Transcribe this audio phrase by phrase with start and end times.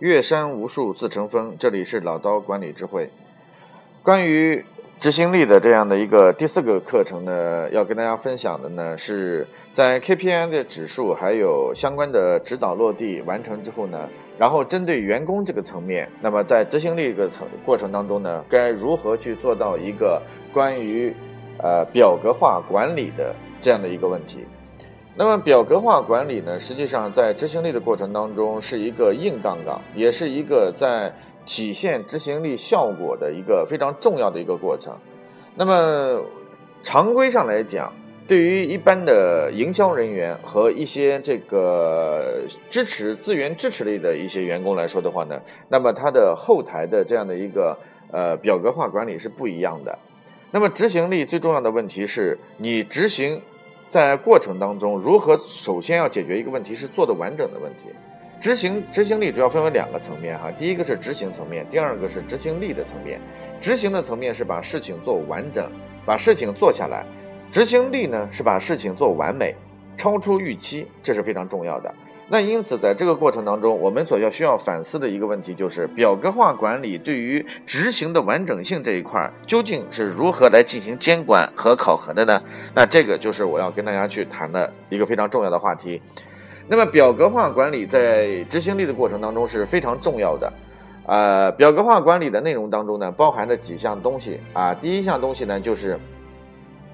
[0.00, 1.56] 越山无数自成峰。
[1.58, 3.10] 这里是老刀管理智慧。
[4.02, 4.64] 关于
[5.00, 14.08] 执行力的这样的一个第四个课程呢，要跟大家分享的呢，是在 KPI 的指数还有相关的指导落地完成之后呢，
[14.38, 20.22] 然后针对员工这个层面，那么在执行力这个层过程当中呢，该如何去做到一个
[20.52, 21.12] 关于
[21.60, 24.46] 呃表格化管理的这样的一个问题？
[25.20, 31.12] 那么表格化管理呢，实际上在执行力的过程当中是一个硬杠杠，也是一个在
[31.44, 34.96] 体现执行力效果的一个非常重要的一个过程。
[35.56, 36.24] 那么
[36.84, 37.92] 常规上来讲，
[38.28, 47.76] 对于一般的营销人员和一些这个支持资源支持类的一些员工来说的话呢，那么他的后台的这样的一个
[48.12, 49.98] 呃表格化管理是不一样的。
[50.52, 53.42] 那么执行力最重要的问题是你执行。
[53.90, 57.84] 在过程当中，如何首先要解决一个问题是做的完整的问题。
[58.40, 63.20] 执行执行力主要分为两个层面哈，第一个是执行层面，第二个是执行力的层面。
[63.60, 65.68] 执行的层面是把事情做完整，
[66.06, 67.04] 把事情做下来；
[67.50, 69.54] 执行力呢是把事情做完美，
[69.96, 71.92] 超出预期，这是非常重要的。
[72.30, 82.42] 那因此，在这个过程当中，我们所要需要反思的一个问题，就是表格化管理对于执行的完整性这一块，究竟是如何来进行监管和考核的呢？
[82.74, 86.02] 那这个就是我要跟大家去谈的一个非常重要的话题。
[86.68, 90.52] 那么，表格化管理在执行力的过程当中是非常重要的。
[91.06, 94.74] 呃，表格化管理的内容当中呢，包含着几项东西啊。
[94.74, 95.98] 第一项东西呢，就是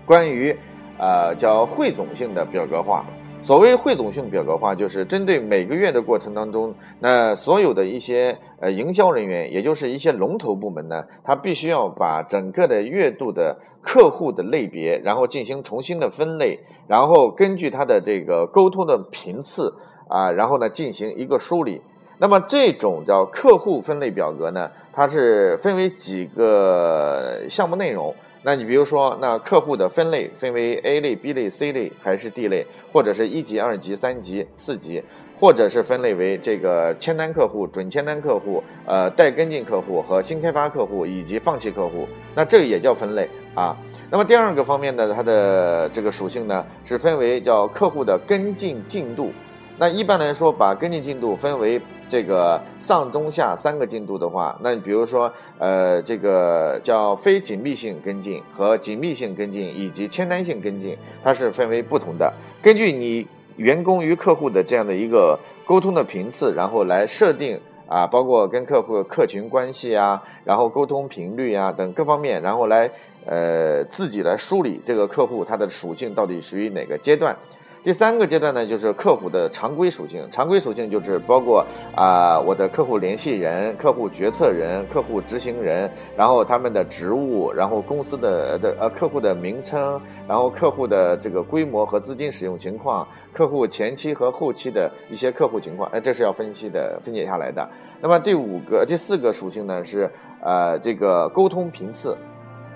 [0.06, 0.56] 关于
[0.96, 3.04] 呃叫汇总性的表格化。
[3.44, 19.74] 所谓汇总性表格化，就是针对每个月的过程当中，那所有的一些呃营销人员，也就是一些龙头部门呢，他必须要把整个的月度的客户的类别，然后进行重新的分类，然后根据他的这个沟通的频次
[20.08, 21.82] 啊，然后呢进行一个梳理。
[22.16, 28.14] 那么这种叫客户分类表格呢，它是分为几个项目内容。
[28.46, 35.02] 那你比如说，那客户的分类分为 A 类、B 类、C 类还是 D 类，或者是一级、二级、三级、四级，
[35.40, 43.74] 或者是分类为这个签单客户、准签单客户、呃待跟进客户和新开发客户以及放弃客户，那这个也叫分类啊。
[44.10, 49.32] 那么第二个方面呢，它的这个属性呢是分为叫客户的跟进进度。
[49.76, 62.32] 那一般来说，把跟进进度分为这个上中下三个进度的话，那比如说，呃，这个叫非紧密性跟进和紧密性跟进以及签单性跟进，它是分为不同的。
[62.62, 63.26] 根据你
[63.56, 65.36] 员工与客户的这样的一个
[65.66, 72.88] 沟通的频次，然后来设定啊，包括跟客户客群关系啊，然后沟通频率啊等各方面，然后来
[73.26, 77.36] 呃自己来梳理这个客户他的属性到底属于哪个阶段。
[77.84, 80.26] 第三个阶段呢，就是客户的常规属性。
[80.30, 81.62] 常规属性就是包括
[81.94, 97.68] 啊，我的客户联系人、客户决策人、客户执行人，然后他们的职务，然后公司的的呃客户的名称，然后客户的这个规模和资金使用情况，客户前期和后期的一些客户情况，哎，这是要分析的，分解下来的。
[98.00, 102.16] 那么第五个、第四个属性呢，是呃这个沟通频次。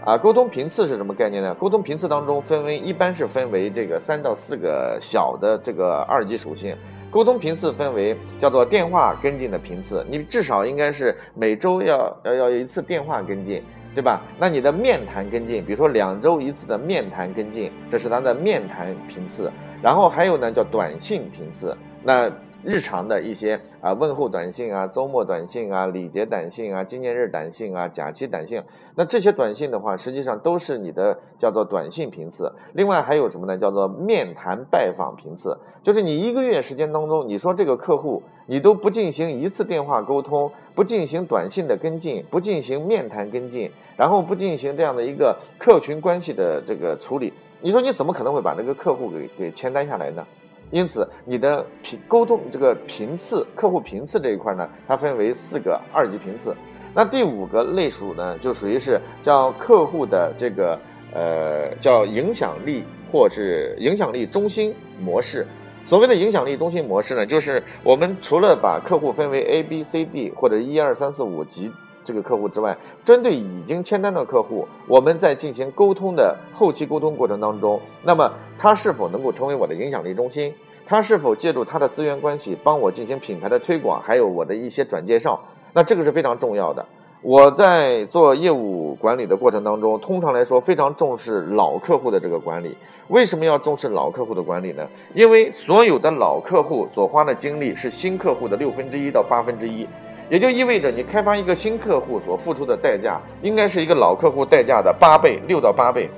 [0.08, 1.54] 啊，沟通频次是什么概念呢？
[1.56, 6.74] 沟通频次当中分为，一般是分为这个三到四个小的这个二级属性。
[7.10, 13.62] 沟通频次分为叫做电话跟进的频次，你至少应该是每周要要要有一次电话跟进，
[13.94, 14.22] 对吧？
[14.38, 19.52] 那你的面谈跟进，比如说两周一次的面谈跟进，这是它的面谈频次。
[19.82, 22.32] 然后还有呢，叫短信频次，那。
[22.64, 28.62] 日常的一些啊问候短信啊、周末短信啊、礼节短信啊、纪念日短信啊、假期短信，
[28.94, 32.52] 那这些短信的话，实际上都是你的叫做短信频次。
[32.72, 33.56] 另外还有什么呢？
[33.56, 50.26] 叫做面谈拜访频次，就是你一个月时间当中，你说这个客户你都不进行一次电话沟通，不进行短信的跟进，不进行面谈跟进，然后不进行这样的一个客群关系的这个处理，你说你怎么可能会把那个客户给给签单下来呢？
[50.70, 56.54] 因此，你的频沟通这个频次，客户频次这一块呢，它分为四个二级频次。
[56.94, 60.78] 那第五个类属呢，就属于是叫客户的这个
[61.14, 65.46] 呃叫影响力或是影响力中心模式。
[65.84, 71.72] 所谓的影响力中心模式呢，就是我们除了把客户分为 A、B、C、D 或者一二三四五级。
[72.08, 72.74] 这个客户之外，
[73.04, 80.54] 针对已经签单的客户，我们在进行沟通的后期沟通过程当中，那么他是否能够成为我的影响力中心？
[80.86, 85.38] 他是否借助他的资源关系帮我进行品牌的推广，还有我的一些转介绍？
[85.74, 86.82] 那这个是非常重要的。
[87.20, 92.74] 我在做业务管理的过程当中，通常来说非常重视老客户的这个管理。
[93.08, 94.86] 为什么要重视老客户的管理呢？
[95.14, 99.86] 因为所有的老客户所花的精力是新客户的六分之一到八分之一。
[100.30, 106.10] 也就意味着你开发一个新客户所付出的代价，应该是一个老客户代价的八倍，六到八倍。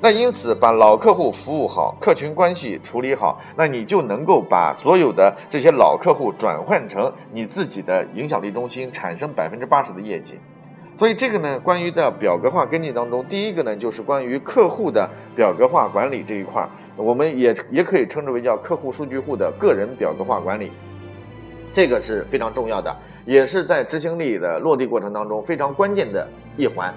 [0.00, 10.38] 那因此，把老客户服务好，客群关系处理好，那你就能够把所有的这些老客户转换成你自己的影响力中心，产生百分之八十的业绩。
[10.96, 20.72] 所以这个呢，关于在表格化跟进当中，第一个呢，就是关于客户的表格化管理这一块儿，我们也也可以称之为叫客户数据库的个人表格化管理，
[21.72, 22.96] 这个是非常重要的，
[23.28, 26.26] 也是在执行力的落地过程当中非常关键的
[26.56, 26.92] 一环。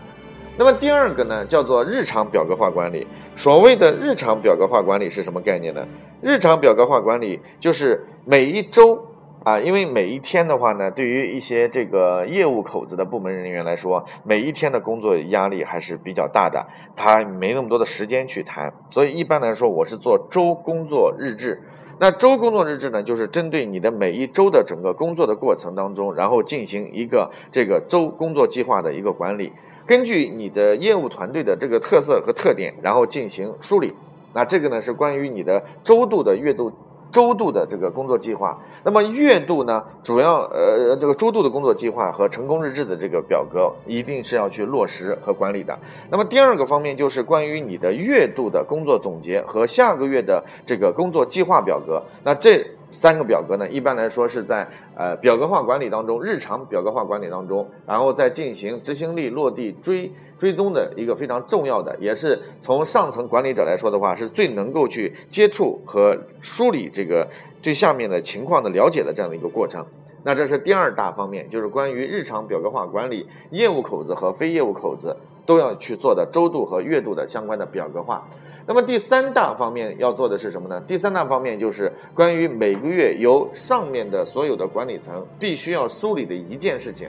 [0.58, 3.06] 那么第二个呢，叫做日常表格化管理。
[3.36, 5.86] 所谓的日常表格化管理是什么概念呢？
[6.22, 9.06] 日常表格化管理就是每一周
[9.44, 18.74] 啊，因为每一天的话呢，对于一些这个业务口子的部门人员来说，每一天的工作压力还是比较大的，他没那么多的时间去谈。
[18.90, 21.62] 所以一般来说，我是做周工作日志。
[22.04, 29.54] 那周工作日志呢，就是针对你的每一周的整个工作的过程当中，然后进行一个这个周工作计划的一个管理。
[29.86, 33.94] 根据你的业务团队的这个特色和特点，然后进行梳理。
[34.34, 36.72] 那这个呢是关于你的周度的月度、
[37.12, 38.60] 周度的这个工作计划。
[38.84, 45.78] 那么月度呢，主要呃这个周度的工作计划和成功日志的这个表格，一定是要去落实和管理的。
[46.10, 52.02] 那么第二个方面就是关于你的月度的工作总结和下个月的这个工作计划表格。
[52.24, 52.66] 那这。
[52.94, 54.68] 三个表格呢，一般来说是在
[54.98, 60.12] 呃表格化管理当中，日常表格化管理当中，然后再进行执行力落地追
[60.42, 67.28] 追踪的一个非常重要的，也是从上层管理者来说的话，是最能够去接触和梳理这个
[67.62, 69.86] 对下面的情况的了解的这样的一个过程。
[70.24, 75.16] 那这是第二大方面，就是关于日常表格化管理，业务口子和非业务口子
[75.46, 78.28] 都要去做的周度和月度的相关的表格化。
[78.66, 80.82] 那么第三大方面要做的是什么呢？
[80.88, 87.08] 第三大方面就是关于每个月由上面的所有的管理层必须要梳理的一件事情，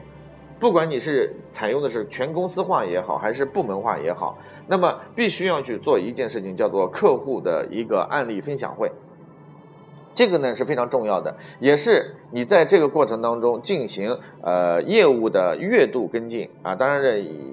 [0.63, 4.39] 不管你是采用的是全公司化也好，还是部门化也好，
[4.69, 8.89] 那么必须要去做一件事情，叫做客户的一个案例分享会。
[10.15, 16.75] 这个呢是非常重要的，也是你在这个过程当中进行呃业务的月度跟进啊。
[16.75, 17.03] 当然，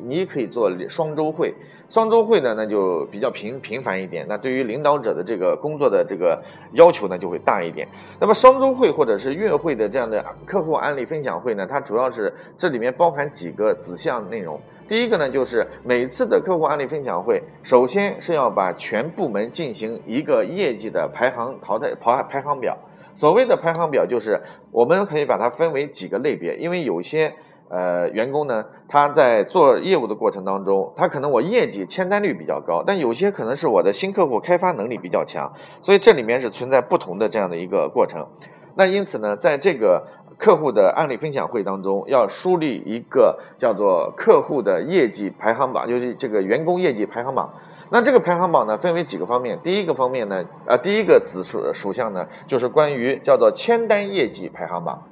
[0.06, 1.54] 你也可以做双周会。
[1.90, 4.24] 双周会呢，那就比较频频繁一点。
[4.30, 6.40] 那对于领导者的这个工作的这个
[6.74, 7.88] 要求呢，就会大一点。
[8.20, 14.62] 那么双周会或者是月会的这样的客户案例分享会呢，它主要是这里面包含几个子项内容。
[14.90, 22.76] 第一个呢，就是每次的客户案例分享会，首先是要把全部门进行一个业绩的排行淘汰排排行表。
[23.14, 24.42] 所谓的排行表，就是
[24.72, 27.34] 我们可以把它分为几个类别，因为有些。
[27.72, 38.26] 呃，员工呢，他在做业务的过程当中，他可能我业绩签单率比较高，但有些可能是我的新客户开发能力比较强，所以这里面是存在不同的这样的一个过程。
[38.74, 40.04] 那因此呢，在这个
[40.40, 47.54] 客户的案例分享会当中，要梳理一个叫做客户的业绩排行榜，就是这个员工业绩排行榜。
[47.92, 49.60] 那这个排行榜呢，分为几个方面。
[49.62, 55.04] 第一个方面呢，呃，第一个子属属项呢，就是关于叫做签单业绩排行榜。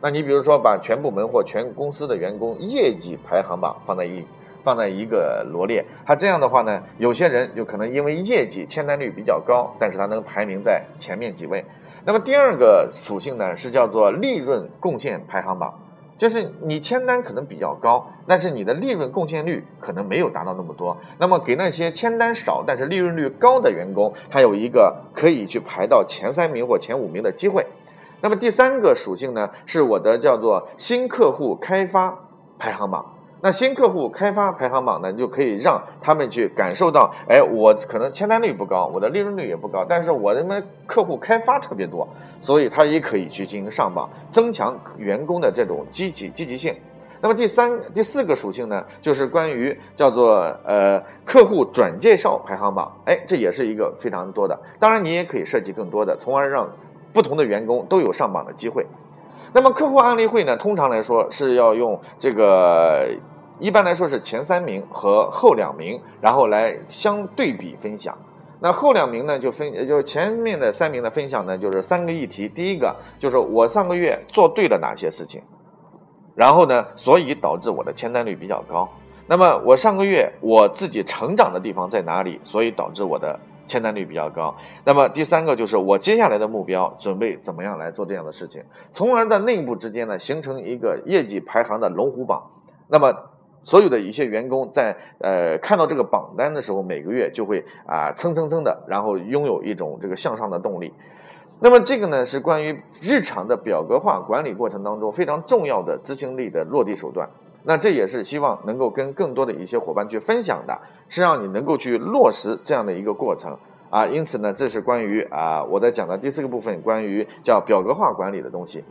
[0.00, 4.24] 那你比如说，把全部门或全公司的员工业绩排行榜放在一
[4.64, 11.64] 放在一个罗列，他这样的话呢，有些人就可能因为业绩签单率比较高，但是他能排名在前面几位。
[12.06, 15.74] 那么第二个属性呢，是叫做利润贡献排行榜，
[16.16, 20.96] 就是你签单可能比较高，但是你的利润贡献率可能没有达到那么多。
[21.18, 27.66] 那么给那些签单少但是利润率高的员工，他有一个可以去排到前三名或前五名的机会。
[28.20, 32.16] 那么第三个属性呢，是我的叫做新客户开发
[32.56, 33.04] 排行榜。
[33.46, 42.08] 那新客户开发排行榜呢，就可以让他们去感受到，哎，我可能签单率不高，我的利润率也不高，但是我的么客户开发特别多，
[42.40, 46.74] 所以他也可以去进行上榜，增强员工的这种积极积极性。
[47.20, 52.90] 那么第三、第四个属性呢，就是关于叫做呃客户转介绍排行榜。
[53.04, 56.68] 哎，这也是一个非常多的，当然你也可以设计更多的，从而让。
[57.12, 58.84] 不同的员工都有上榜的机会。
[59.54, 60.54] 那么客户案例会呢？
[60.54, 63.08] 通常来说是要用这个，
[63.58, 68.16] 一般来说是前三名和后两名，然后来相对比分享。
[68.60, 72.48] 那后两名呢，就分，就前面的三名的分享呢，就是三个议题。
[72.48, 75.42] 第一个就是我上个月做对了哪些事情，
[76.34, 78.88] 然后呢，所以导致我的签单率比较高。
[79.26, 82.40] 那么我上个月我自己成长的地方在哪里？
[82.44, 83.38] 所以导致我的。
[83.68, 92.48] 签单率比较高，那么第三个就是我接下来的目标准备怎么样来做这样的事情，从而在内部之间呢形成一个业绩排行的龙虎榜。
[92.86, 93.12] 那么
[93.66, 100.94] 所有的一些员工在呃看到这个榜单的时候，每个月就会啊蹭蹭蹭的，然后拥有一种这个向上的动力。
[101.58, 107.28] 那么这个呢是关于日常的表格化管理过程当中非常重要的执行力的落地手段。
[107.64, 113.58] 那这也是希望能够跟更多的一些伙伴去分享的，是让你能够去落实这样的一个过程
[113.90, 114.06] 啊。
[114.06, 118.84] 因此呢，这是关于啊我在讲的第四个部分，关于叫表格化管理的东西。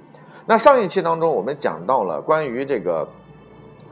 [0.46, 3.08] 那上一期当中我们讲到了关于这个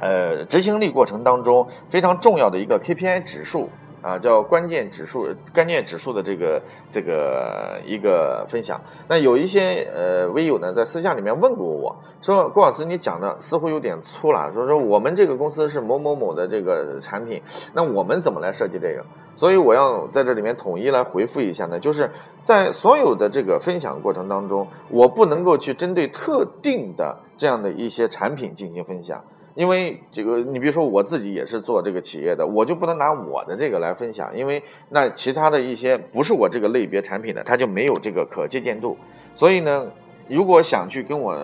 [0.04, 3.70] 呃执行力过程当中非常重要的一个 KPI 指数。
[4.04, 8.78] 啊，叫关键指数，关键指数的这个这个一个分享。
[9.08, 14.52] 那有一些呃微友呢，在私下里面问过我说，郭老师，你讲的似乎有点粗了。
[14.54, 17.42] 说说我们这个公司是某某某的这个产品，
[17.74, 19.06] 那我们怎么来设计这个？
[19.38, 22.12] 所以我要在这里面统一来回复一下呢，就是
[22.44, 29.24] 在所有的这个分享过程当中，我不能够去针对特定的这样的一些产品进行分享。
[29.56, 38.98] 因为这个，你比如说我自己也是做这个企业的，我就不能拿我的这个来分享，因为那其他的一些不是我这个类别产品的，它就没有这个可借鉴度。
[39.36, 39.92] 所以呢，
[40.28, 41.38] 如果想去跟我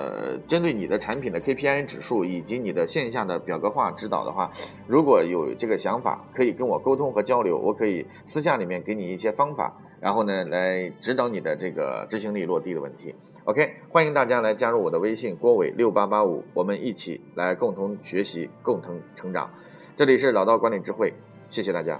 [0.47, 4.51] 针对你的产品的 KPI 指数以及你的线下的表格化指导的话，
[4.87, 13.13] 如果有这个想法，可以跟我沟通和交流，我可以私下里面给你一些方法，然后呢来指导你的这个执行力落地的问题。
[13.45, 19.51] OK，欢迎大家来加入我的微信郭伟六八八五，我们一起来共同学习，共同成长。
[19.95, 21.13] 这里是老道管理智慧，
[21.49, 21.99] 谢谢大家。